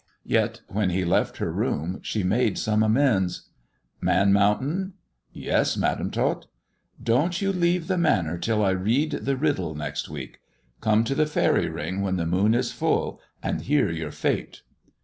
Yet 0.25 0.61
when 0.67 0.89
he 0.89 1.05
left 1.05 1.37
her 1.37 1.51
room 1.51 1.99
she 2.01 2.23
made 2.23 2.57
some 2.57 2.81
amends." 2.81 3.49
Man 4.01 4.33
Mountain?"" 4.33 4.93
Yes, 5.31 5.77
Madam 5.77 6.09
Tot."" 6.09 6.47
Don't 7.11 7.39
you 7.39 7.53
leave 7.53 7.85
the 7.85 7.99
Manor 7.99 8.39
till 8.39 8.65
I 8.65 8.71
read 8.71 9.11
the 9.11 9.37
riddle 9.37 9.75
next 9.75 10.09
week. 10.09 10.39
Come 10.79 11.03
to 11.03 11.13
the 11.13 11.27
faery 11.27 11.69
ring 11.69 12.01
when 12.01 12.15
the 12.17 12.25
moon 12.25 12.55
is 12.55 12.71
full, 12.71 13.21
and 13.43 13.61
hear 13.61 13.91
your 13.91 14.09
fate." 14.09 14.63